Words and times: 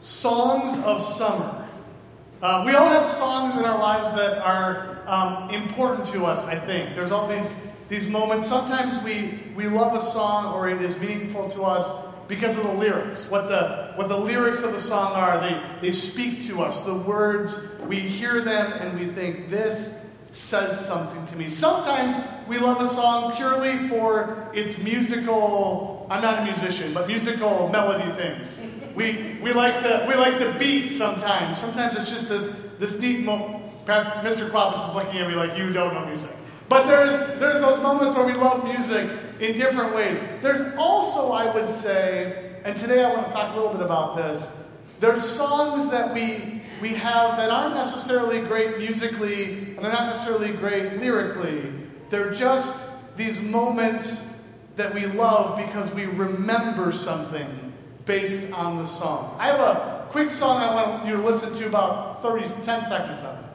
Songs 0.00 0.78
of 0.84 1.02
Summer. 1.02 1.66
Uh, 2.40 2.62
we 2.64 2.72
all 2.72 2.88
have 2.88 3.04
songs 3.04 3.56
in 3.56 3.64
our 3.64 3.78
lives 3.78 4.14
that 4.14 4.38
are 4.38 5.00
um, 5.06 5.50
important 5.50 6.06
to 6.06 6.24
us, 6.24 6.38
I 6.46 6.56
think. 6.56 6.94
There's 6.94 7.10
all 7.10 7.26
these, 7.26 7.52
these 7.88 8.06
moments. 8.06 8.46
Sometimes 8.46 9.02
we, 9.02 9.40
we 9.56 9.66
love 9.66 9.94
a 9.94 10.00
song 10.00 10.54
or 10.54 10.68
it 10.68 10.80
is 10.80 11.00
meaningful 11.00 11.48
to 11.48 11.62
us 11.62 12.06
because 12.28 12.56
of 12.56 12.62
the 12.62 12.72
lyrics. 12.74 13.28
What 13.28 13.48
the, 13.48 13.92
what 13.96 14.08
the 14.08 14.16
lyrics 14.16 14.62
of 14.62 14.72
the 14.72 14.78
song 14.78 15.14
are, 15.14 15.40
they, 15.40 15.60
they 15.80 15.92
speak 15.92 16.46
to 16.46 16.62
us. 16.62 16.82
The 16.82 16.94
words, 16.94 17.60
we 17.88 17.98
hear 17.98 18.40
them 18.40 18.72
and 18.74 19.00
we 19.00 19.06
think, 19.06 19.50
this 19.50 20.07
says 20.38 20.86
something 20.86 21.26
to 21.26 21.36
me. 21.36 21.48
Sometimes 21.48 22.16
we 22.46 22.58
love 22.58 22.80
a 22.80 22.86
song 22.86 23.34
purely 23.36 23.76
for 23.88 24.48
its 24.54 24.78
musical, 24.78 26.06
I'm 26.10 26.22
not 26.22 26.40
a 26.40 26.44
musician, 26.44 26.94
but 26.94 27.06
musical 27.06 27.68
melody 27.68 28.10
things. 28.12 28.62
We, 28.94 29.38
we, 29.42 29.52
like 29.52 29.82
the, 29.82 30.04
we 30.08 30.14
like 30.14 30.38
the 30.38 30.56
beat 30.58 30.90
sometimes. 30.90 31.58
Sometimes 31.58 31.96
it's 31.96 32.10
just 32.10 32.28
this, 32.28 32.48
this 32.78 33.00
neat 33.00 33.24
moment. 33.24 33.64
Mr. 33.86 34.50
Quappus 34.50 34.88
is 34.88 34.94
looking 34.94 35.20
at 35.20 35.28
me 35.28 35.34
like, 35.34 35.56
you 35.56 35.72
don't 35.72 35.94
know 35.94 36.06
music. 36.06 36.30
But 36.68 36.86
there's, 36.86 37.38
there's 37.38 37.60
those 37.62 37.82
moments 37.82 38.16
where 38.16 38.26
we 38.26 38.34
love 38.34 38.64
music 38.64 39.10
in 39.40 39.56
different 39.56 39.94
ways. 39.94 40.20
There's 40.42 40.74
also, 40.76 41.32
I 41.32 41.52
would 41.54 41.68
say, 41.68 42.58
and 42.64 42.76
today 42.76 43.04
I 43.04 43.12
want 43.12 43.26
to 43.28 43.32
talk 43.32 43.54
a 43.54 43.56
little 43.56 43.72
bit 43.72 43.82
about 43.82 44.16
this, 44.16 44.54
there's 45.00 45.22
songs 45.24 45.90
that 45.90 46.12
we, 46.12 46.57
we 46.80 46.90
have 46.90 47.36
that 47.36 47.50
aren't 47.50 47.74
necessarily 47.74 48.40
great 48.40 48.78
musically, 48.78 49.44
and 49.44 49.78
they're 49.78 49.92
not 49.92 50.08
necessarily 50.08 50.52
great 50.52 50.98
lyrically. 50.98 51.72
They're 52.10 52.32
just 52.32 52.86
these 53.16 53.40
moments 53.40 54.24
that 54.76 54.94
we 54.94 55.06
love 55.06 55.56
because 55.56 55.92
we 55.92 56.06
remember 56.06 56.92
something 56.92 57.72
based 58.04 58.52
on 58.52 58.78
the 58.78 58.86
song. 58.86 59.36
I 59.38 59.48
have 59.48 59.60
a 59.60 60.06
quick 60.10 60.30
song 60.30 60.62
I 60.62 60.74
want 60.74 61.06
you 61.06 61.16
to 61.16 61.22
listen 61.22 61.52
to 61.54 61.66
about 61.66 62.22
30, 62.22 62.44
10 62.64 62.86
seconds 62.86 63.20
of. 63.22 63.38
Most 63.38 63.47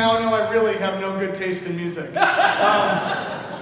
now 0.00 0.18
know 0.18 0.32
I 0.32 0.50
really 0.50 0.76
have 0.78 0.98
no 0.98 1.18
good 1.18 1.34
taste 1.34 1.66
in 1.66 1.76
music. 1.76 2.10
Um, 2.20 3.58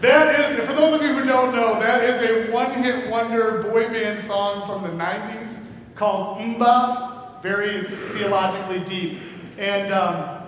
that 0.00 0.40
is, 0.40 0.66
for 0.66 0.72
those 0.72 0.94
of 0.94 1.02
you 1.02 1.12
who 1.12 1.26
don't 1.26 1.54
know, 1.54 1.78
that 1.78 2.02
is 2.02 2.22
a 2.22 2.50
one 2.50 2.72
hit 2.82 3.10
wonder 3.10 3.62
boy 3.62 3.88
band 3.88 4.18
song 4.18 4.64
from 4.64 4.82
the 4.82 4.88
90s 4.88 5.62
called 5.94 6.38
MMMBop, 6.38 7.42
very 7.42 7.82
theologically 7.82 8.80
deep. 8.80 9.20
And 9.58 9.92
um, 9.92 10.42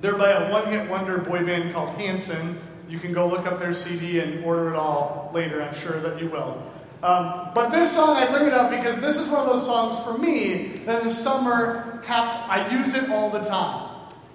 they're 0.00 0.16
by 0.16 0.30
a 0.30 0.50
one 0.50 0.66
hit 0.72 0.90
wonder 0.90 1.18
boy 1.18 1.46
band 1.46 1.72
called 1.72 1.90
Hanson. 2.00 2.58
You 2.88 2.98
can 2.98 3.12
go 3.12 3.28
look 3.28 3.46
up 3.46 3.60
their 3.60 3.74
CD 3.74 4.18
and 4.18 4.44
order 4.44 4.70
it 4.70 4.76
all 4.76 5.30
later, 5.32 5.62
I'm 5.62 5.74
sure 5.74 6.00
that 6.00 6.20
you 6.20 6.28
will. 6.28 6.60
Um, 7.04 7.50
but 7.54 7.68
this 7.70 7.92
song, 7.94 8.16
I 8.16 8.26
bring 8.26 8.48
it 8.48 8.52
up 8.52 8.70
because 8.72 9.00
this 9.00 9.18
is 9.18 9.28
one 9.28 9.40
of 9.40 9.46
those 9.46 9.64
songs 9.64 10.00
for 10.00 10.18
me 10.18 10.82
that 10.86 11.02
in 11.02 11.08
the 11.08 11.14
summer, 11.14 12.02
I 12.08 12.68
use 12.72 12.94
it 12.94 13.08
all 13.08 13.30
the 13.30 13.44
time. 13.44 13.89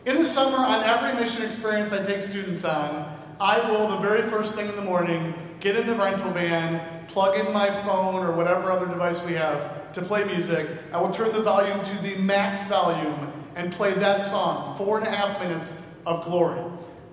In 0.05 0.17
the 0.17 0.25
summer, 0.25 0.57
on 0.57 0.83
every 0.83 1.19
mission 1.19 1.41
experience 1.41 1.91
I 1.91 2.05
take 2.05 2.21
students 2.21 2.63
on, 2.63 3.17
I 3.41 3.71
will, 3.71 3.87
the 3.87 3.97
very 3.97 4.21
first 4.21 4.55
thing 4.55 4.69
in 4.69 4.75
the 4.75 4.83
morning, 4.83 5.33
get 5.59 5.75
in 5.75 5.87
the 5.87 5.95
rental 5.95 6.29
van, 6.29 7.07
plug 7.07 7.39
in 7.39 7.51
my 7.51 7.71
phone 7.71 8.23
or 8.23 8.31
whatever 8.31 8.69
other 8.69 8.85
device 8.85 9.23
we 9.23 9.33
have 9.33 9.91
to 9.93 10.03
play 10.03 10.23
music. 10.25 10.69
I 10.93 11.01
will 11.01 11.09
turn 11.09 11.31
the 11.31 11.41
volume 11.41 11.83
to 11.83 12.01
the 12.03 12.17
max 12.17 12.67
volume 12.67 13.33
and 13.55 13.73
play 13.73 13.93
that 13.93 14.23
song, 14.23 14.77
four 14.77 14.99
and 14.99 15.07
a 15.07 15.09
half 15.09 15.39
minutes 15.39 15.81
of 16.05 16.23
glory. 16.23 16.61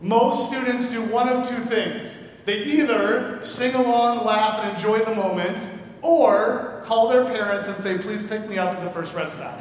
Most 0.02 0.50
students 0.50 0.91
do 0.91 1.00
one 1.00 1.31
of 1.31 1.48
two 1.48 1.60
things. 1.60 2.20
They 2.44 2.62
either 2.62 3.42
sing 3.42 3.75
along, 3.75 4.26
laugh, 4.26 4.62
and 4.66 4.76
enjoy 4.76 4.98
the 4.98 5.14
moment, 5.14 5.66
or 6.02 6.82
call 6.84 7.08
their 7.08 7.25
parents 7.25 7.69
and 7.69 7.76
say, 7.78 7.97
please 7.97 8.26
pick 8.26 8.47
me 8.50 8.58
up 8.58 8.76
at 8.76 8.84
the 8.84 8.91
first 8.91 9.14
rest 9.14 9.36
stop. 9.36 9.58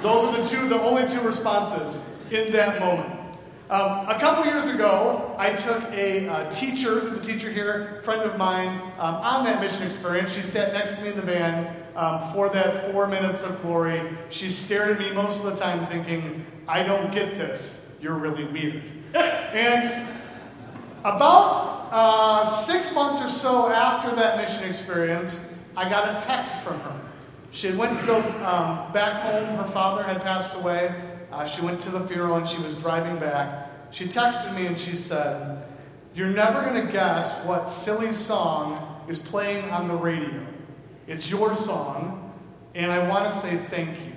Those 0.00 0.32
are 0.32 0.42
the 0.42 0.48
two, 0.48 0.68
the 0.68 0.80
only 0.80 1.08
two 1.08 1.22
responses 1.22 2.04
in 2.30 2.52
that 2.52 2.80
moment. 2.80 3.18
Um, 3.70 4.08
a 4.08 4.18
couple 4.18 4.46
years 4.46 4.66
ago, 4.68 5.34
I 5.38 5.52
took 5.52 5.82
a 5.92 6.26
uh, 6.26 6.50
teacher, 6.50 7.00
who's 7.00 7.18
a 7.18 7.22
teacher 7.22 7.50
here, 7.50 8.00
friend 8.02 8.22
of 8.22 8.38
mine, 8.38 8.80
um, 8.98 9.16
on 9.16 9.44
that 9.44 9.60
mission 9.60 9.82
experience. 9.82 10.34
She 10.34 10.40
sat 10.40 10.72
next 10.72 10.96
to 10.96 11.02
me 11.02 11.10
in 11.10 11.16
the 11.16 11.22
van 11.22 11.76
um, 11.94 12.32
for 12.32 12.48
that 12.48 12.90
four 12.90 13.06
minutes 13.06 13.42
of 13.42 13.60
glory. 13.60 14.00
She 14.30 14.48
stared 14.48 14.92
at 14.92 14.98
me 14.98 15.12
most 15.12 15.44
of 15.44 15.52
the 15.52 15.62
time, 15.62 15.86
thinking, 15.86 16.46
I 16.66 16.82
don't 16.82 17.12
get 17.12 17.36
this. 17.36 17.94
You're 18.00 18.16
really 18.16 18.44
weird. 18.44 18.82
and 19.14 20.18
about 21.00 21.88
uh, 21.90 22.44
six 22.46 22.94
months 22.94 23.20
or 23.20 23.28
so 23.28 23.70
after 23.70 24.14
that 24.16 24.38
mission 24.38 24.64
experience, 24.64 25.58
I 25.76 25.90
got 25.90 26.16
a 26.16 26.24
text 26.24 26.56
from 26.62 26.80
her. 26.80 27.00
She 27.50 27.72
went 27.72 27.98
to 28.00 28.06
go 28.06 28.16
um, 28.18 28.92
back 28.92 29.22
home. 29.22 29.56
Her 29.56 29.64
father 29.64 30.02
had 30.04 30.22
passed 30.22 30.56
away. 30.56 30.94
Uh, 31.30 31.44
she 31.44 31.60
went 31.60 31.82
to 31.82 31.90
the 31.90 32.00
funeral 32.00 32.36
and 32.36 32.48
she 32.48 32.60
was 32.62 32.76
driving 32.76 33.18
back. 33.18 33.70
She 33.90 34.06
texted 34.06 34.54
me 34.54 34.66
and 34.66 34.78
she 34.78 34.94
said, 34.94 35.62
You're 36.14 36.28
never 36.28 36.62
going 36.62 36.86
to 36.86 36.92
guess 36.92 37.44
what 37.44 37.68
silly 37.68 38.12
song 38.12 39.02
is 39.08 39.18
playing 39.18 39.70
on 39.70 39.88
the 39.88 39.94
radio. 39.94 40.46
It's 41.06 41.30
your 41.30 41.54
song, 41.54 42.34
and 42.74 42.92
I 42.92 43.08
want 43.08 43.24
to 43.24 43.30
say 43.30 43.56
thank 43.56 43.98
you. 44.00 44.12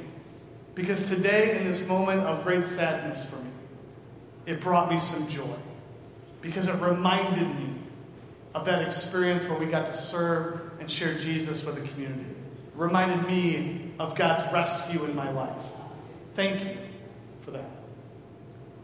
Because 0.75 1.09
today, 1.09 1.57
in 1.57 1.63
this 1.65 1.85
moment 1.87 2.21
of 2.21 2.43
great 2.43 2.65
sadness 2.65 3.25
for 3.25 3.37
me, 3.37 3.49
it 4.45 4.61
brought 4.61 4.89
me 4.89 4.99
some 4.99 5.27
joy. 5.27 5.55
Because 6.41 6.67
it 6.67 6.75
reminded 6.75 7.47
me 7.47 7.75
of 8.53 8.65
that 8.65 8.81
experience 8.81 9.43
where 9.45 9.57
we 9.57 9.65
got 9.65 9.87
to 9.87 9.93
serve 9.93 10.59
and 10.79 10.89
share 10.89 11.17
Jesus 11.17 11.63
with 11.63 11.81
the 11.81 11.87
community. 11.87 12.21
It 12.21 12.73
reminded 12.75 13.25
me 13.27 13.91
of 13.99 14.15
God's 14.15 14.51
rescue 14.53 15.03
in 15.05 15.15
my 15.15 15.29
life. 15.29 15.63
Thank 16.35 16.63
you 16.63 16.77
for 17.41 17.51
that. 17.51 17.69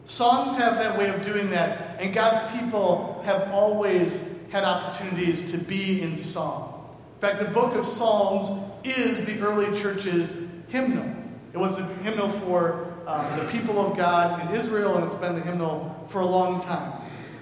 Songs 0.04 0.56
have 0.56 0.76
that 0.76 0.98
way 0.98 1.10
of 1.10 1.24
doing 1.24 1.50
that, 1.50 2.00
and 2.00 2.14
God's 2.14 2.40
people 2.58 3.20
have 3.24 3.50
always 3.52 4.46
had 4.50 4.64
opportunities 4.64 5.52
to 5.52 5.58
be 5.58 6.00
in 6.00 6.16
song. 6.16 6.96
In 7.16 7.20
fact, 7.20 7.40
the 7.40 7.50
book 7.50 7.74
of 7.74 7.84
Psalms 7.84 8.50
is 8.84 9.24
the 9.26 9.40
early 9.40 9.78
church's 9.78 10.34
hymnal. 10.68 11.14
It 11.52 11.58
was 11.58 11.78
a 11.78 11.84
hymnal 12.02 12.30
for 12.30 12.94
uh, 13.06 13.36
the 13.36 13.50
people 13.50 13.78
of 13.78 13.96
God 13.96 14.48
in 14.48 14.56
Israel, 14.56 14.96
and 14.96 15.04
it's 15.04 15.14
been 15.14 15.34
the 15.34 15.40
hymnal 15.40 16.06
for 16.08 16.20
a 16.20 16.26
long 16.26 16.60
time. 16.60 16.92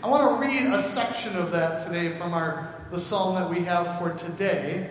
I 0.02 0.08
want 0.08 0.40
to 0.40 0.46
read 0.46 0.72
a 0.72 0.80
section 0.80 1.36
of 1.36 1.52
that 1.52 1.84
today 1.86 2.10
from 2.10 2.34
our 2.34 2.72
the 2.90 3.00
psalm 3.00 3.34
that 3.34 3.50
we 3.50 3.64
have 3.64 3.98
for 3.98 4.12
today, 4.14 4.88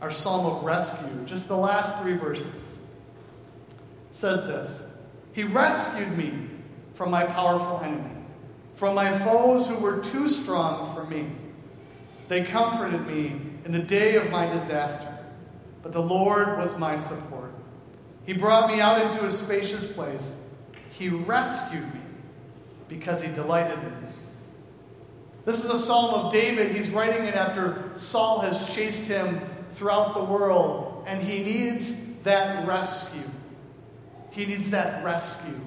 our 0.00 0.10
psalm 0.10 0.46
of 0.46 0.64
rescue. 0.64 1.24
Just 1.26 1.48
the 1.48 1.56
last 1.56 2.00
three 2.00 2.16
verses. 2.16 2.78
It 4.10 4.16
says 4.16 4.46
this. 4.46 4.93
He 5.34 5.42
rescued 5.42 6.16
me 6.16 6.32
from 6.94 7.10
my 7.10 7.24
powerful 7.24 7.80
enemy, 7.84 8.16
from 8.74 8.94
my 8.94 9.16
foes 9.18 9.66
who 9.66 9.76
were 9.76 9.98
too 9.98 10.28
strong 10.28 10.94
for 10.94 11.04
me. 11.04 11.26
They 12.28 12.44
comforted 12.44 13.06
me 13.06 13.40
in 13.64 13.72
the 13.72 13.80
day 13.80 14.14
of 14.14 14.30
my 14.30 14.46
disaster, 14.46 15.12
but 15.82 15.92
the 15.92 16.00
Lord 16.00 16.56
was 16.56 16.78
my 16.78 16.96
support. 16.96 17.52
He 18.24 18.32
brought 18.32 18.70
me 18.70 18.80
out 18.80 19.02
into 19.02 19.24
a 19.24 19.30
spacious 19.30 19.92
place. 19.92 20.36
He 20.90 21.08
rescued 21.08 21.92
me 21.92 22.00
because 22.88 23.20
he 23.20 23.32
delighted 23.32 23.78
in 23.78 24.02
me. 24.02 24.08
This 25.44 25.64
is 25.64 25.70
a 25.70 25.78
psalm 25.78 26.14
of 26.14 26.32
David. 26.32 26.74
He's 26.74 26.90
writing 26.90 27.24
it 27.24 27.34
after 27.34 27.90
Saul 27.96 28.40
has 28.40 28.72
chased 28.74 29.08
him 29.08 29.40
throughout 29.72 30.14
the 30.14 30.22
world, 30.22 31.04
and 31.08 31.20
he 31.20 31.42
needs 31.42 32.14
that 32.22 32.66
rescue. 32.66 33.28
He 34.34 34.46
needs 34.46 34.70
that 34.70 35.04
rescue. 35.04 35.60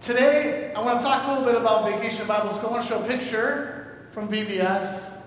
Today, 0.00 0.72
I 0.72 0.80
want 0.80 1.00
to 1.00 1.04
talk 1.04 1.26
a 1.26 1.30
little 1.30 1.44
bit 1.44 1.60
about 1.60 1.90
Vacation 1.90 2.28
Bible 2.28 2.50
School. 2.50 2.68
I 2.68 2.72
want 2.74 2.84
to 2.84 2.88
show 2.88 3.02
a 3.02 3.06
picture 3.06 4.06
from 4.12 4.28
VBS. 4.28 5.20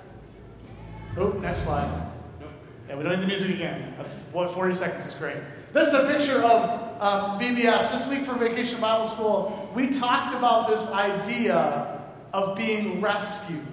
Oh, 1.17 1.31
next 1.41 1.63
slide. 1.63 2.09
Yeah, 2.87 2.95
we 2.95 3.03
don't 3.03 3.11
need 3.11 3.23
the 3.23 3.27
music 3.27 3.55
again. 3.55 3.93
That's 3.97 4.19
what 4.31 4.51
40 4.51 4.73
seconds 4.73 5.05
is 5.05 5.15
great. 5.15 5.35
This 5.73 5.89
is 5.89 5.93
a 5.95 6.07
picture 6.07 6.41
of 6.41 7.01
um, 7.01 7.41
VBS. 7.41 7.91
This 7.91 8.07
week 8.07 8.21
for 8.21 8.35
Vacation 8.35 8.79
Bible 8.79 9.05
School, 9.05 9.69
we 9.75 9.89
talked 9.89 10.33
about 10.33 10.69
this 10.69 10.87
idea 10.91 12.01
of 12.33 12.55
being 12.55 13.01
rescued, 13.01 13.67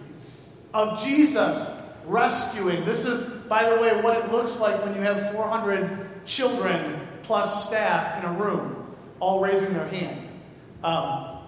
of 0.75 1.01
Jesus 1.01 1.71
rescuing. 2.05 2.85
This 2.85 3.07
is, 3.07 3.23
by 3.45 3.63
the 3.71 3.81
way, 3.81 4.01
what 4.03 4.17
it 4.17 4.33
looks 4.33 4.59
like 4.59 4.85
when 4.85 4.97
you 4.97 5.03
have 5.03 5.33
400 5.33 6.27
children 6.27 7.07
plus 7.23 7.69
staff 7.69 8.19
in 8.19 8.29
a 8.29 8.33
room 8.33 8.78
all 9.21 9.41
raising 9.41 9.73
their 9.73 9.89
hand. 9.89 10.29
Um, 10.83 11.39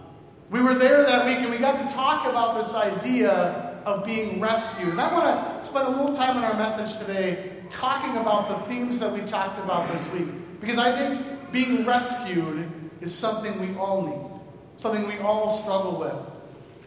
we 0.51 0.61
were 0.61 0.75
there 0.75 1.05
that 1.05 1.27
week 1.27 1.39
and 1.39 1.51
we 1.51 1.59
got 1.59 1.89
to 1.89 1.95
talk 1.95 2.27
about 2.29 2.59
this 2.59 2.75
idea 2.75 3.71
of 3.87 4.05
being 4.05 4.41
rescued. 4.41 4.89
And 4.89 5.01
I 5.01 5.13
want 5.13 5.63
to 5.63 5.67
spend 5.67 5.87
a 5.87 5.91
little 5.91 6.15
time 6.15 6.37
in 6.37 6.45
our 6.45 6.55
message 6.55 6.99
today 6.99 7.53
talking 7.71 8.17
about 8.17 8.49
the 8.49 8.57
themes 8.67 8.99
that 8.99 9.13
we 9.13 9.21
talked 9.21 9.59
about 9.63 9.91
this 9.93 10.11
week. 10.13 10.29
Because 10.61 10.79
I 10.79 10.97
think 10.97 11.53
being 11.53 11.87
rescued 11.87 12.71
is 13.01 13.15
something 13.15 13.61
we 13.61 13.79
all 13.79 14.07
need, 14.07 14.41
something 14.77 15.07
we 15.07 15.19
all 15.19 15.49
struggle 15.49 15.99
with. 15.99 16.17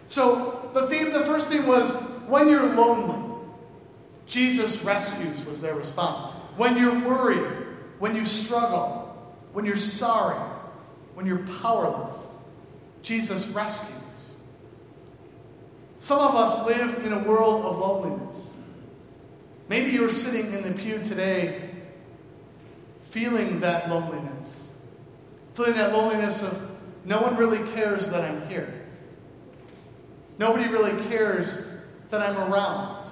So 0.08 0.70
the 0.74 0.88
theme, 0.88 1.14
the 1.14 1.26
first 1.26 1.52
theme 1.52 1.66
was 1.66 1.92
when 2.28 2.50
you're 2.50 2.68
lonely, 2.76 3.34
Jesus 4.28 4.84
rescues 4.84 5.46
was 5.46 5.62
their 5.62 5.76
response. 5.76 6.22
When 6.58 6.78
you're 6.78 7.00
worried, 7.00 7.50
when 8.00 8.16
you 8.16 8.26
struggle, 8.26 9.18
when 9.54 9.66
you're 9.66 9.76
sorry, 9.76 10.38
when 11.13 11.25
you're 11.25 11.45
powerless, 11.62 12.33
Jesus 13.01 13.48
rescues. 13.48 13.92
Some 15.98 16.19
of 16.19 16.36
us 16.36 16.65
live 16.65 17.06
in 17.06 17.13
a 17.13 17.19
world 17.19 17.65
of 17.65 17.77
loneliness. 17.77 18.57
Maybe 19.69 19.92
you're 19.92 20.10
sitting 20.10 20.54
in 20.54 20.63
the 20.63 20.71
pew 20.71 21.00
today 21.00 21.69
feeling 23.04 23.60
that 23.62 23.89
loneliness, 23.89 24.69
feeling 25.54 25.75
that 25.75 25.94
loneliness 25.94 26.42
of 26.42 26.71
no 27.06 27.21
one 27.21 27.38
really 27.38 27.60
cares 27.74 28.10
that 28.10 28.24
I'm 28.24 28.48
here. 28.48 28.86
Nobody 30.39 30.68
really 30.68 31.01
cares 31.10 31.81
that 32.10 32.21
I'm 32.21 32.51
around. 32.51 33.07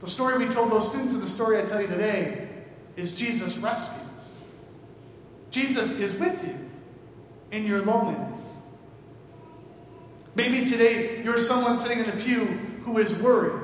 The 0.00 0.08
story 0.08 0.44
we 0.44 0.52
told 0.52 0.72
those 0.72 0.88
students 0.88 1.14
and 1.14 1.22
the 1.22 1.28
story 1.28 1.58
I 1.58 1.62
tell 1.62 1.80
you 1.80 1.86
today 1.86 2.48
is 2.96 3.16
Jesus 3.16 3.56
rescues. 3.58 4.01
Jesus 5.52 5.92
is 5.92 6.18
with 6.18 6.44
you 6.44 6.58
in 7.50 7.66
your 7.66 7.82
loneliness. 7.82 8.58
Maybe 10.34 10.64
today 10.64 11.22
you're 11.22 11.38
someone 11.38 11.76
sitting 11.76 12.00
in 12.00 12.06
the 12.06 12.16
pew 12.16 12.46
who 12.84 12.98
is 12.98 13.14
worried. 13.14 13.62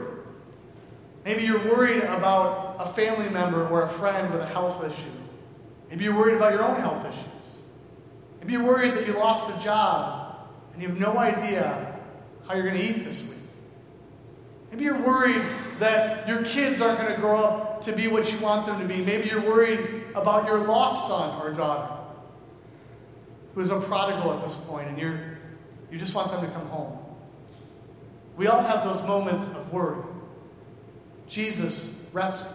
Maybe 1.24 1.44
you're 1.44 1.64
worried 1.64 2.02
about 2.04 2.76
a 2.78 2.86
family 2.86 3.30
member 3.30 3.66
or 3.66 3.82
a 3.82 3.88
friend 3.88 4.30
with 4.30 4.42
a 4.42 4.46
health 4.46 4.84
issue. 4.84 5.10
Maybe 5.88 6.04
you're 6.04 6.16
worried 6.16 6.36
about 6.36 6.52
your 6.52 6.62
own 6.62 6.78
health 6.78 7.06
issues. 7.06 7.24
Maybe 8.40 8.52
you're 8.52 8.64
worried 8.64 8.92
that 8.92 9.06
you 9.06 9.14
lost 9.14 9.48
a 9.48 9.64
job 9.64 10.36
and 10.74 10.82
you 10.82 10.88
have 10.88 10.98
no 10.98 11.18
idea 11.18 11.98
how 12.46 12.54
you're 12.54 12.64
going 12.64 12.76
to 12.76 12.84
eat 12.84 13.04
this 13.04 13.22
week. 13.22 13.32
Maybe 14.70 14.84
you're 14.84 15.00
worried 15.00 15.42
that 15.80 16.26
your 16.28 16.42
kids 16.42 16.80
aren't 16.80 17.00
going 17.00 17.14
to 17.14 17.20
grow 17.20 17.42
up 17.42 17.82
to 17.82 17.92
be 17.92 18.08
what 18.08 18.32
you 18.32 18.38
want 18.38 18.66
them 18.66 18.80
to 18.80 18.86
be. 18.86 19.02
Maybe 19.02 19.28
you're 19.28 19.40
worried 19.40 20.04
about 20.14 20.46
your 20.46 20.58
lost 20.58 21.08
son 21.08 21.40
or 21.42 21.52
daughter 21.52 21.94
who 23.54 23.60
is 23.60 23.70
a 23.70 23.80
prodigal 23.80 24.32
at 24.32 24.42
this 24.42 24.54
point 24.54 24.88
and 24.88 24.98
you're, 24.98 25.38
you 25.90 25.98
just 25.98 26.14
want 26.14 26.30
them 26.30 26.40
to 26.40 26.46
come 26.48 26.66
home. 26.68 26.98
We 28.36 28.46
all 28.46 28.62
have 28.62 28.84
those 28.84 29.02
moments 29.02 29.48
of 29.48 29.72
worry. 29.72 30.04
Jesus 31.28 32.04
rescues. 32.12 32.54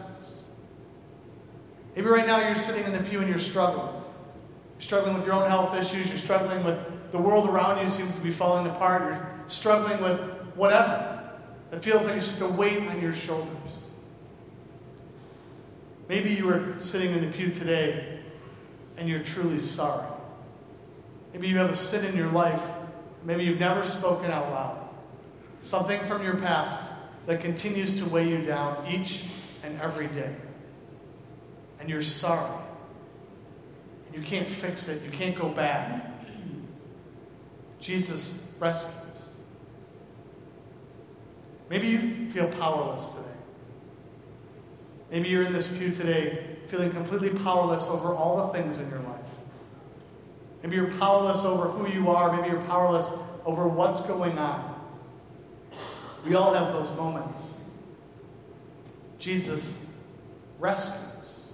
Maybe 1.96 2.08
right 2.08 2.26
now 2.26 2.40
you're 2.40 2.56
sitting 2.56 2.86
in 2.86 2.94
the 2.94 3.04
pew 3.10 3.20
and 3.20 3.30
you're 3.30 3.38
struggling. 3.38 3.94
You're 3.94 4.82
struggling 4.82 5.16
with 5.16 5.26
your 5.26 5.36
own 5.36 5.50
health 5.50 5.76
issues. 5.76 6.08
You're 6.08 6.18
struggling 6.18 6.64
with 6.64 6.80
the 7.12 7.20
world 7.20 7.50
around 7.50 7.84
you 7.84 7.90
seems 7.90 8.16
to 8.16 8.22
be 8.22 8.32
falling 8.32 8.66
apart. 8.68 9.04
You're 9.04 9.30
struggling 9.48 10.02
with 10.02 10.20
whatever. 10.56 11.23
It 11.74 11.84
feels 11.84 12.06
like 12.06 12.18
it's 12.18 12.28
just 12.28 12.42
a 12.42 12.48
weight 12.48 12.88
on 12.88 13.02
your 13.02 13.16
shoulders. 13.16 13.50
Maybe 16.08 16.32
you 16.32 16.50
are 16.50 16.80
sitting 16.80 17.12
in 17.12 17.22
the 17.22 17.36
pew 17.36 17.50
today 17.50 18.20
and 18.96 19.10
you're 19.10 19.24
truly 19.24 19.58
sorry. 19.58 20.06
Maybe 21.34 21.48
you 21.48 21.58
have 21.58 21.72
a 21.72 21.76
sin 21.76 22.06
in 22.06 22.16
your 22.16 22.30
life. 22.30 22.62
Maybe 23.24 23.46
you've 23.46 23.60
never 23.60 23.84
spoken 23.84 24.30
out 24.30 24.52
loud. 24.52 24.90
Something 25.64 26.00
from 26.02 26.24
your 26.24 26.36
past 26.36 26.80
that 27.26 27.42
continues 27.42 27.98
to 28.00 28.06
weigh 28.06 28.30
you 28.30 28.44
down 28.44 28.86
each 28.88 29.26
and 29.64 29.82
every 29.82 30.08
day. 30.08 30.36
And 31.80 31.90
you're 31.90 32.04
sorry. 32.04 32.62
And 34.06 34.16
you 34.16 34.22
can't 34.22 34.48
fix 34.48 34.90
it. 34.90 35.02
You 35.04 35.10
can't 35.10 35.36
go 35.36 35.50
back. 35.50 36.06
Jesus 37.80 38.54
rescues. 38.60 39.13
Maybe 41.74 41.88
you 41.88 42.30
feel 42.30 42.50
powerless 42.50 43.08
today. 43.08 43.36
Maybe 45.10 45.30
you're 45.30 45.42
in 45.42 45.54
this 45.54 45.68
pew 45.68 45.90
today 45.90 46.46
feeling 46.68 46.92
completely 46.92 47.32
powerless 47.32 47.88
over 47.88 48.14
all 48.14 48.46
the 48.46 48.54
things 48.54 48.78
in 48.78 48.88
your 48.92 49.00
life. 49.00 49.20
Maybe 50.62 50.76
you're 50.76 50.92
powerless 50.92 51.44
over 51.44 51.70
who 51.70 51.92
you 51.92 52.12
are. 52.12 52.32
Maybe 52.32 52.50
you're 52.50 52.62
powerless 52.66 53.12
over 53.44 53.68
what's 53.68 54.04
going 54.04 54.38
on. 54.38 54.86
We 56.24 56.36
all 56.36 56.54
have 56.54 56.74
those 56.74 56.96
moments. 56.96 57.58
Jesus 59.18 59.88
rescues. 60.60 61.48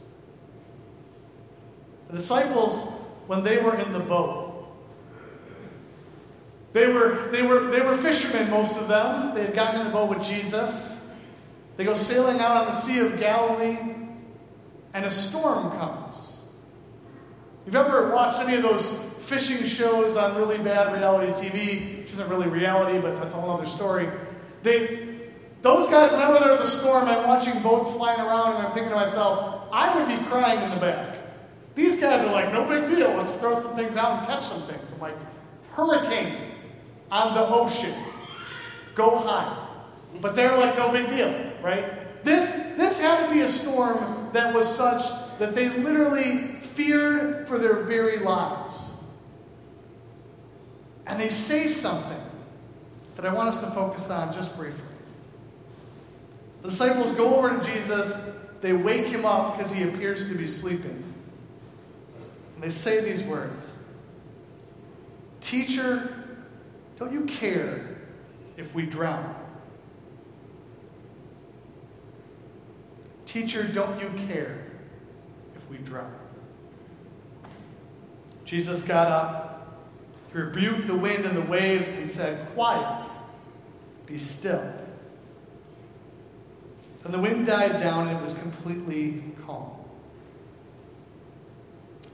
The 2.10 2.18
disciples, 2.18 2.90
when 3.28 3.44
they 3.44 3.60
were 3.60 3.78
in 3.78 3.94
the 3.94 4.02
boat, 4.02 4.49
they 6.74 6.92
were, 6.92 7.28
they, 7.32 7.42
were, 7.42 7.68
they 7.72 7.82
were 7.82 7.98
fishermen, 7.98 8.50
most 8.52 8.78
of 8.78 8.88
them. 8.88 9.34
They 9.34 9.46
had 9.46 9.56
gotten 9.56 9.82
in 9.82 9.88
the 9.88 9.94
boat 9.94 10.10
with 10.10 10.24
Jesus. 10.24 11.08
They 11.78 11.84
go 11.84 11.96
sailing 11.96 12.40
out 12.40 12.58
on 12.58 12.66
the 12.68 12.74
Sea 12.74 13.00
of 13.00 13.20
Galilee, 13.20 13.78
and 14.94 15.06
a 15.06 15.10
storm 15.10 15.72
comes. 15.78 16.42
You've 17.66 17.76
ever 17.76 18.14
watched 18.14 18.40
any 18.40 18.58
of 18.58 18.64
those 18.64 18.92
fishing 19.20 19.66
shows 19.66 20.16
on 20.16 20.36
really 20.36 20.58
bad 20.58 20.94
reality 20.94 21.32
TV, 21.32 22.00
which 22.00 22.14
isn't 22.14 22.30
really 22.30 22.48
reality, 22.48 23.00
but 23.00 23.20
that's 23.20 23.34
a 23.34 23.38
whole 23.38 23.52
other 23.52 23.66
story. 23.66 24.08
They, 24.62 25.08
those 25.62 25.90
guys, 25.90 26.12
whenever 26.12 26.40
there's 26.40 26.62
a 26.62 26.68
storm, 26.68 27.08
I'm 27.08 27.28
watching 27.28 27.62
boats 27.64 27.92
flying 27.92 28.20
around, 28.20 28.58
and 28.58 28.68
I'm 28.68 28.74
thinking 28.74 28.90
to 28.90 28.96
myself, 28.96 29.68
I 29.72 29.98
would 29.98 30.08
be 30.08 30.24
crying 30.26 30.62
in 30.62 30.70
the 30.70 30.78
back. 30.78 31.18
These 31.74 32.00
guys 32.00 32.28
are 32.28 32.32
like, 32.32 32.54
no 32.54 32.66
big 32.66 32.96
deal. 32.96 33.10
Let's 33.16 33.32
throw 33.34 33.60
some 33.60 33.76
things 33.76 33.96
out 33.98 34.20
and 34.20 34.28
catch 34.28 34.46
some 34.46 34.62
things. 34.64 34.94
I'm 34.94 35.00
like, 35.00 35.16
hurricane 35.72 36.49
on 37.12 37.34
the 37.34 37.48
ocean. 37.48 37.94
Go 38.96 39.18
high. 39.18 39.68
But 40.22 40.36
they're 40.36 40.58
like, 40.58 40.78
no 40.78 40.92
big 40.92 41.10
deal, 41.10 41.34
right? 41.62 42.24
This, 42.24 42.52
this 42.76 43.00
had 43.00 43.28
to 43.28 43.34
be 43.34 43.42
a 43.42 43.48
storm 43.48 44.30
that 44.34 44.54
was 44.54 44.68
such 44.76 45.04
that 45.40 45.56
they 45.56 45.70
literally 45.70 46.60
feared 46.62 47.48
for 47.48 47.58
their 47.58 47.84
very 47.84 48.18
lives. 48.18 48.92
And 51.08 51.20
they 51.20 51.30
say 51.30 51.68
something 51.68 52.22
that 53.16 53.26
I 53.26 53.34
want 53.34 53.50
us 53.50 53.62
to 53.62 53.68
focus 53.68 54.10
on 54.10 54.34
just 54.34 54.56
briefly. 54.56 54.86
The 56.62 56.70
disciples 56.70 57.12
go 57.16 57.36
over 57.36 57.58
to 57.58 57.66
Jesus, 57.66 58.38
they 58.62 58.74
wake 58.74 59.08
him 59.08 59.26
up 59.26 59.58
because 59.58 59.72
he 59.72 59.84
appears 59.84 60.30
to 60.30 60.38
be 60.38 60.48
sleeping. 60.48 61.04
And 62.56 62.64
they 62.64 62.70
say 62.70 63.02
these 63.02 63.24
words 63.24 63.76
Teacher, 65.42 66.14
don't 67.00 67.14
you 67.14 67.22
care 67.22 67.98
if 68.58 68.76
we 68.76 68.86
drown? 68.86 69.34
Teacher, 73.26 73.64
don't 73.64 74.02
you 74.02 74.12
care 74.28 74.66
if 75.56 75.70
we 75.70 75.78
drown? 75.78 76.14
Jesus 78.44 78.84
got 78.84 79.08
up, 79.08 79.80
he 80.34 80.40
rebuked 80.40 80.88
the 80.88 80.96
wind 80.96 81.24
and 81.26 81.38
the 81.38 81.50
waves, 81.50 81.88
and 81.88 82.10
said, 82.10 82.48
Quiet, 82.50 83.08
be 84.06 84.18
still. 84.18 84.74
Then 87.04 87.12
the 87.14 87.22
wind 87.22 87.46
died 87.46 87.80
down 87.80 88.08
and 88.08 88.18
it 88.18 88.22
was 88.22 88.34
completely 88.34 89.24
calm. 89.46 89.72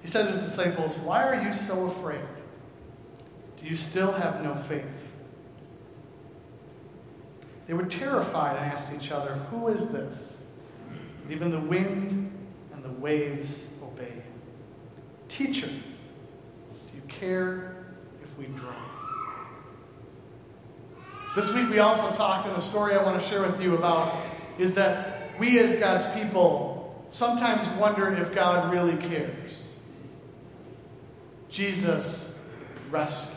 He 0.02 0.08
said 0.08 0.28
to 0.28 0.34
his 0.34 0.44
disciples, 0.44 0.98
Why 0.98 1.24
are 1.24 1.42
you 1.42 1.54
so 1.54 1.88
afraid? 1.88 2.20
Do 3.58 3.68
you 3.68 3.76
still 3.76 4.12
have 4.14 4.44
no 4.44 4.56
faith? 4.56 5.16
They 7.68 7.74
were 7.74 7.86
terrified 7.86 8.58
and 8.58 8.66
asked 8.66 8.94
each 8.94 9.12
other, 9.12 9.34
Who 9.50 9.68
is 9.68 9.90
this? 9.90 10.44
And 11.24 11.32
even 11.32 11.50
the 11.50 11.60
wind 11.60 12.32
and 12.72 12.84
the 12.84 12.92
waves 12.92 13.74
obey 13.82 14.12
him. 14.12 14.24
Teacher, 15.28 15.68
do 15.68 16.96
you 16.96 17.02
care 17.08 17.76
if 18.22 18.38
we 18.38 18.46
drown? 18.46 18.76
This 21.36 21.54
week 21.54 21.70
we 21.70 21.80
also 21.80 22.16
talked, 22.16 22.48
and 22.48 22.56
the 22.56 22.62
story 22.62 22.94
I 22.94 23.04
want 23.04 23.22
to 23.22 23.28
share 23.28 23.42
with 23.42 23.62
you 23.62 23.76
about 23.76 24.16
is 24.58 24.76
that 24.76 25.38
we 25.40 25.60
as 25.60 25.78
God's 25.80 26.08
people 26.20 27.06
sometimes 27.10 27.68
wonder 27.80 28.14
if 28.14 28.34
God 28.34 28.72
really 28.72 28.96
cares. 28.96 29.76
Jesus 31.50 32.40
rescues. 32.90 33.35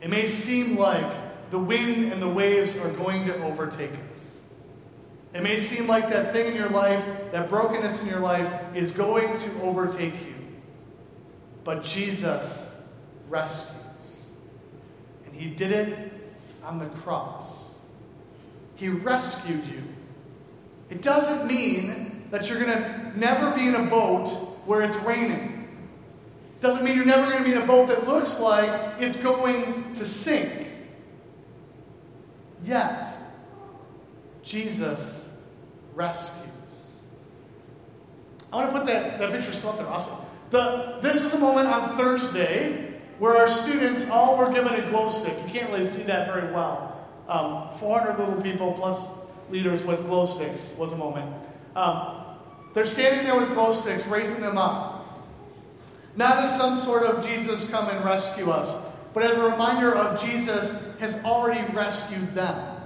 It 0.00 0.08
may 0.08 0.26
seem 0.26 0.76
like 0.76 1.50
the 1.50 1.58
wind 1.58 2.12
and 2.12 2.22
the 2.22 2.28
waves 2.28 2.76
are 2.76 2.90
going 2.90 3.26
to 3.26 3.42
overtake 3.44 3.90
us. 4.12 4.40
It 5.34 5.42
may 5.42 5.56
seem 5.58 5.86
like 5.86 6.10
that 6.10 6.32
thing 6.32 6.48
in 6.48 6.54
your 6.54 6.70
life, 6.70 7.04
that 7.32 7.48
brokenness 7.48 8.02
in 8.02 8.08
your 8.08 8.20
life, 8.20 8.50
is 8.74 8.90
going 8.90 9.36
to 9.38 9.62
overtake 9.62 10.14
you. 10.26 10.34
But 11.62 11.84
Jesus 11.84 12.82
rescues. 13.28 13.76
And 15.26 15.34
He 15.34 15.50
did 15.50 15.70
it 15.70 16.12
on 16.64 16.78
the 16.78 16.86
cross. 16.86 17.76
He 18.76 18.88
rescued 18.88 19.64
you. 19.66 19.82
It 20.88 21.02
doesn't 21.02 21.46
mean 21.46 22.28
that 22.30 22.48
you're 22.48 22.60
going 22.60 22.72
to 22.72 23.12
never 23.18 23.54
be 23.54 23.68
in 23.68 23.74
a 23.74 23.84
boat 23.84 24.28
where 24.64 24.82
it's 24.82 24.96
raining. 24.98 25.59
Doesn't 26.60 26.84
mean 26.84 26.96
you're 26.96 27.06
never 27.06 27.30
going 27.30 27.42
to 27.42 27.44
be 27.44 27.56
in 27.56 27.62
a 27.62 27.66
boat 27.66 27.88
that 27.88 28.06
looks 28.06 28.38
like 28.38 28.68
it's 28.98 29.16
going 29.16 29.94
to 29.94 30.04
sink. 30.04 30.66
Yet, 32.62 33.06
Jesus 34.42 35.40
rescues. 35.94 36.50
I 38.52 38.56
want 38.56 38.70
to 38.70 38.78
put 38.78 38.86
that, 38.86 39.18
that 39.18 39.30
picture 39.30 39.52
still 39.52 39.70
up 39.70 39.78
there 39.78 39.86
also. 39.86 40.16
The, 40.50 40.98
this 41.00 41.24
is 41.24 41.32
a 41.34 41.38
moment 41.38 41.68
on 41.68 41.96
Thursday 41.96 42.90
where 43.18 43.36
our 43.36 43.48
students 43.48 44.08
all 44.08 44.36
were 44.36 44.52
given 44.52 44.74
a 44.74 44.90
glow 44.90 45.08
stick. 45.08 45.34
You 45.46 45.52
can't 45.52 45.70
really 45.70 45.86
see 45.86 46.02
that 46.02 46.32
very 46.32 46.52
well. 46.52 46.96
Um, 47.28 47.70
400 47.78 48.18
little 48.18 48.42
people 48.42 48.72
plus 48.72 49.08
leaders 49.50 49.84
with 49.84 50.04
glow 50.06 50.26
sticks 50.26 50.74
was 50.76 50.92
a 50.92 50.96
moment. 50.96 51.32
Um, 51.76 52.16
they're 52.74 52.84
standing 52.84 53.24
there 53.24 53.36
with 53.36 53.52
glow 53.52 53.72
sticks, 53.72 54.06
raising 54.06 54.40
them 54.40 54.58
up. 54.58 54.99
Not 56.16 56.38
as 56.38 56.56
some 56.56 56.76
sort 56.76 57.04
of 57.04 57.26
Jesus 57.26 57.68
come 57.70 57.88
and 57.88 58.04
rescue 58.04 58.50
us, 58.50 58.76
but 59.14 59.22
as 59.22 59.36
a 59.36 59.50
reminder 59.50 59.94
of 59.94 60.20
Jesus 60.20 60.70
has 60.98 61.24
already 61.24 61.60
rescued 61.72 62.34
them. 62.34 62.76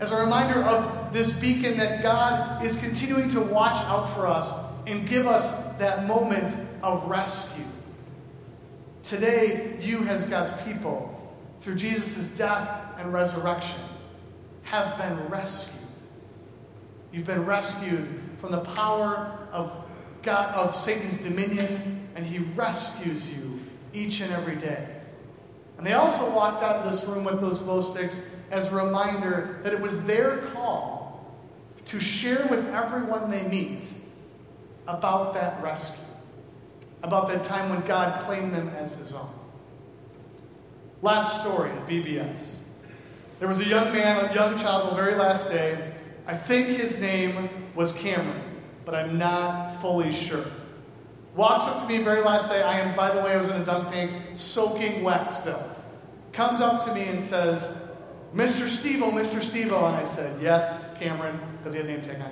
As 0.00 0.10
a 0.10 0.16
reminder 0.16 0.62
of 0.62 1.12
this 1.12 1.32
beacon 1.32 1.76
that 1.76 2.02
God 2.02 2.64
is 2.64 2.76
continuing 2.78 3.30
to 3.30 3.40
watch 3.40 3.76
out 3.86 4.12
for 4.14 4.26
us 4.26 4.52
and 4.86 5.08
give 5.08 5.26
us 5.26 5.76
that 5.78 6.06
moment 6.06 6.54
of 6.82 7.04
rescue. 7.08 7.64
Today, 9.02 9.76
you, 9.80 10.04
as 10.06 10.24
God's 10.24 10.52
people, 10.64 11.10
through 11.60 11.76
Jesus' 11.76 12.36
death 12.36 12.80
and 12.98 13.12
resurrection, 13.12 13.80
have 14.62 14.96
been 14.96 15.28
rescued. 15.28 15.74
You've 17.12 17.26
been 17.26 17.46
rescued 17.46 18.08
from 18.40 18.50
the 18.50 18.60
power 18.60 19.38
of 19.52 19.83
God 20.24 20.54
of 20.54 20.74
Satan's 20.74 21.18
dominion, 21.18 22.08
and 22.14 22.24
he 22.24 22.38
rescues 22.38 23.28
you 23.28 23.60
each 23.92 24.20
and 24.20 24.32
every 24.32 24.56
day. 24.56 24.86
And 25.76 25.86
they 25.86 25.92
also 25.92 26.34
walked 26.34 26.62
out 26.62 26.76
of 26.76 26.90
this 26.90 27.04
room 27.04 27.24
with 27.24 27.40
those 27.40 27.58
glow 27.58 27.80
sticks 27.80 28.22
as 28.50 28.72
a 28.72 28.76
reminder 28.76 29.60
that 29.62 29.72
it 29.72 29.80
was 29.80 30.04
their 30.04 30.38
call 30.38 31.34
to 31.86 32.00
share 32.00 32.46
with 32.48 32.66
everyone 32.72 33.30
they 33.30 33.46
meet 33.46 33.92
about 34.86 35.34
that 35.34 35.62
rescue, 35.62 36.04
about 37.02 37.28
that 37.28 37.44
time 37.44 37.68
when 37.70 37.80
God 37.82 38.18
claimed 38.20 38.54
them 38.54 38.68
as 38.70 38.96
his 38.96 39.14
own. 39.14 39.28
Last 41.02 41.42
story 41.42 41.70
at 41.70 41.86
VBS. 41.86 42.56
There 43.38 43.48
was 43.48 43.60
a 43.60 43.66
young 43.66 43.92
man, 43.92 44.30
a 44.30 44.34
young 44.34 44.56
child, 44.56 44.90
the 44.90 44.94
very 44.94 45.16
last 45.16 45.50
day. 45.50 45.92
I 46.26 46.34
think 46.34 46.68
his 46.68 46.98
name 47.00 47.50
was 47.74 47.92
Cameron, 47.92 48.40
but 48.84 48.94
I'm 48.94 49.18
not 49.18 49.80
fully 49.80 50.12
sure. 50.12 50.44
Walks 51.34 51.64
up 51.64 51.82
to 51.82 51.88
me 51.88 52.02
very 52.02 52.22
last 52.22 52.48
day. 52.48 52.62
I 52.62 52.80
am, 52.80 52.94
by 52.94 53.12
the 53.12 53.20
way, 53.20 53.32
I 53.32 53.36
was 53.36 53.48
in 53.48 53.60
a 53.60 53.64
dunk 53.64 53.88
tank, 53.88 54.12
soaking 54.34 55.02
wet 55.02 55.32
still. 55.32 55.62
Comes 56.32 56.60
up 56.60 56.84
to 56.84 56.94
me 56.94 57.08
and 57.08 57.20
says, 57.20 57.80
Mr. 58.34 58.66
Stevo, 58.66 59.10
Mr. 59.12 59.40
Stevo. 59.40 59.88
And 59.88 59.96
I 59.96 60.04
said, 60.04 60.40
Yes, 60.40 60.96
Cameron, 60.98 61.38
because 61.58 61.72
he 61.72 61.80
had 61.80 61.88
a 61.88 61.92
name 61.92 62.02
tag 62.02 62.20
on. 62.20 62.30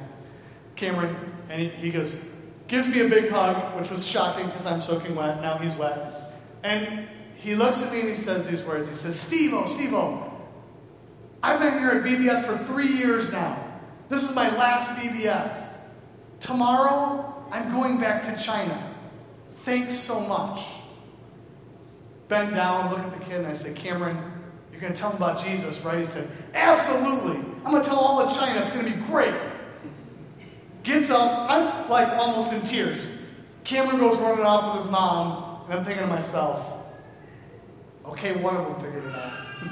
Cameron, 0.77 1.17
and 1.49 1.61
he, 1.61 1.69
he 1.69 1.91
goes, 1.91 2.33
gives 2.69 2.89
me 2.89 3.01
a 3.01 3.09
big 3.09 3.31
hug, 3.31 3.79
which 3.79 3.91
was 3.91 4.07
shocking 4.07 4.47
because 4.47 4.67
I'm 4.67 4.81
soaking 4.81 5.15
wet. 5.15 5.43
Now 5.43 5.59
he's 5.59 5.77
wet. 5.77 6.33
And 6.63 7.07
he 7.35 7.55
looks 7.55 7.83
at 7.83 7.93
me 7.93 8.01
and 8.01 8.09
he 8.09 8.15
says 8.15 8.49
these 8.49 8.65
words. 8.65 8.89
He 8.89 8.95
says, 8.95 9.17
Stevo, 9.17 9.65
Stevo, 9.65 10.31
I've 11.43 11.61
been 11.61 11.79
here 11.79 11.91
at 11.91 12.03
VBS 12.03 12.45
for 12.45 12.57
three 12.65 12.87
years 12.87 13.33
now. 13.33 13.63
This 14.09 14.23
is 14.23 14.35
my 14.35 14.49
last 14.57 14.97
VBS. 14.97 15.62
Tomorrow, 16.43 17.47
I'm 17.53 17.71
going 17.71 17.99
back 17.99 18.25
to 18.25 18.37
China. 18.37 18.77
Thanks 19.49 19.95
so 19.95 20.21
much. 20.21 20.61
Bend 22.27 22.55
down, 22.55 22.91
look 22.91 22.99
at 22.99 23.13
the 23.13 23.25
kid, 23.25 23.39
and 23.39 23.47
I 23.47 23.53
say, 23.53 23.73
Cameron, 23.73 24.19
you're 24.73 24.81
going 24.81 24.93
to 24.93 24.99
tell 24.99 25.11
him 25.11 25.19
about 25.19 25.45
Jesus, 25.45 25.81
right? 25.83 26.01
He 26.01 26.05
said, 26.05 26.29
Absolutely. 26.53 27.37
I'm 27.65 27.71
going 27.71 27.83
to 27.83 27.89
tell 27.89 27.99
all 27.99 28.21
of 28.21 28.37
China. 28.37 28.61
It's 28.61 28.73
going 28.73 28.85
to 28.85 28.93
be 28.93 29.03
great. 29.05 29.35
Gets 30.83 31.11
up. 31.11 31.49
I'm 31.49 31.89
like 31.89 32.09
almost 32.09 32.53
in 32.53 32.61
tears. 32.63 33.25
Cameron 33.63 33.99
goes 33.99 34.19
running 34.19 34.45
off 34.45 34.75
with 34.75 34.83
his 34.83 34.91
mom, 34.91 35.67
and 35.67 35.75
I'm 35.75 35.85
thinking 35.85 36.05
to 36.05 36.13
myself, 36.13 36.73
okay, 38.05 38.33
one 38.33 38.57
of 38.57 38.67
them 38.67 38.81
figured 38.81 39.05
it 39.05 39.15
out. 39.15 39.33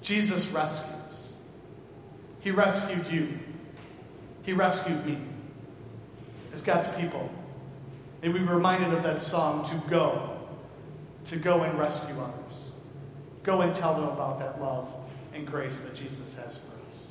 Jesus 0.00 0.48
rescues. 0.48 1.34
He 2.40 2.50
rescued 2.52 3.06
you. 3.12 3.38
He 4.48 4.54
rescued 4.54 5.04
me. 5.04 5.18
As 6.54 6.62
God's 6.62 6.88
people, 6.96 7.30
may 8.22 8.30
we 8.30 8.38
be 8.38 8.46
reminded 8.46 8.94
of 8.94 9.02
that 9.02 9.20
song 9.20 9.68
to 9.68 9.90
go, 9.90 10.38
to 11.26 11.36
go 11.36 11.64
and 11.64 11.78
rescue 11.78 12.18
others. 12.18 12.72
Go 13.42 13.60
and 13.60 13.74
tell 13.74 13.92
them 13.92 14.08
about 14.08 14.38
that 14.38 14.58
love 14.58 14.88
and 15.34 15.46
grace 15.46 15.82
that 15.82 15.94
Jesus 15.94 16.34
has 16.36 16.56
for 16.56 16.68
us. 16.88 17.08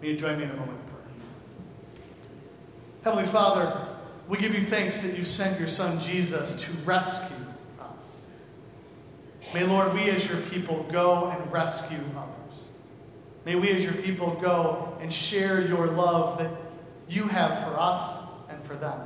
May 0.00 0.10
you 0.10 0.16
join 0.16 0.38
me 0.38 0.44
in 0.44 0.50
a 0.50 0.54
moment 0.54 0.78
of 0.78 0.86
prayer. 0.86 1.02
Heavenly 3.02 3.26
Father, 3.28 3.88
we 4.28 4.38
give 4.38 4.54
you 4.54 4.60
thanks 4.60 5.00
that 5.00 5.18
you 5.18 5.24
sent 5.24 5.58
your 5.58 5.68
Son 5.68 5.98
Jesus 5.98 6.62
to 6.62 6.70
rescue 6.84 7.44
us. 7.80 8.28
May, 9.52 9.64
Lord, 9.64 9.94
we 9.94 10.10
as 10.10 10.28
your 10.28 10.40
people 10.42 10.86
go 10.92 11.26
and 11.26 11.52
rescue 11.52 11.98
others. 12.16 12.68
May 13.44 13.56
we 13.56 13.70
as 13.70 13.82
your 13.82 13.94
people 13.94 14.38
go 14.40 14.96
and 15.00 15.12
share 15.12 15.60
your 15.60 15.88
love 15.88 16.38
that 16.38 16.67
you 17.08 17.28
have 17.28 17.64
for 17.64 17.78
us 17.78 18.22
and 18.48 18.62
for 18.64 18.74
them. 18.74 19.00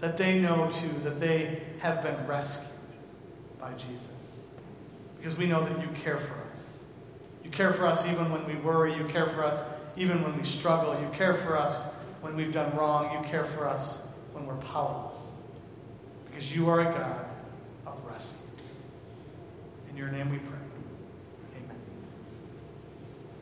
That 0.00 0.18
they 0.18 0.40
know 0.40 0.70
too 0.70 0.90
that 1.04 1.20
they 1.20 1.62
have 1.78 2.02
been 2.02 2.26
rescued 2.26 2.68
by 3.58 3.72
Jesus. 3.74 4.46
Because 5.16 5.36
we 5.36 5.46
know 5.46 5.64
that 5.64 5.80
you 5.80 5.88
care 6.02 6.18
for 6.18 6.34
us. 6.52 6.82
You 7.42 7.50
care 7.50 7.72
for 7.72 7.86
us 7.86 8.06
even 8.06 8.30
when 8.30 8.46
we 8.46 8.54
worry. 8.54 8.94
You 8.94 9.04
care 9.04 9.26
for 9.26 9.44
us 9.44 9.62
even 9.96 10.22
when 10.22 10.36
we 10.36 10.44
struggle. 10.44 11.00
You 11.00 11.08
care 11.12 11.34
for 11.34 11.56
us 11.56 11.92
when 12.20 12.36
we've 12.36 12.52
done 12.52 12.76
wrong. 12.76 13.16
You 13.16 13.28
care 13.28 13.44
for 13.44 13.68
us 13.68 14.06
when 14.32 14.46
we're 14.46 14.56
powerless. 14.56 15.18
Because 16.26 16.54
you 16.54 16.68
are 16.68 16.80
a 16.80 16.84
God 16.84 17.24
of 17.86 17.98
rescue. 18.04 18.38
In 19.90 19.96
your 19.96 20.08
name 20.08 20.30
we 20.30 20.38
pray. 20.38 20.65